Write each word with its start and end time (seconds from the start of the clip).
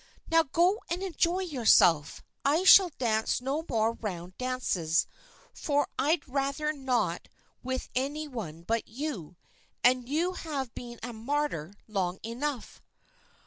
"Now 0.31 0.41
go 0.41 0.79
and 0.89 1.03
enjoy 1.03 1.41
yourself. 1.41 2.23
I 2.43 2.63
shall 2.63 2.89
dance 2.97 3.39
no 3.39 3.63
more 3.69 3.91
round 3.93 4.35
dances, 4.39 5.05
for 5.53 5.89
I'd 5.99 6.27
rather 6.27 6.73
not 6.73 7.27
with 7.61 7.87
any 7.93 8.27
one 8.27 8.63
but 8.63 8.87
you, 8.87 9.37
and 9.83 10.09
you 10.09 10.31
have 10.33 10.73
been 10.73 10.99
a 11.03 11.13
martyr 11.13 11.75
long 11.87 12.17
enough." 12.23 12.81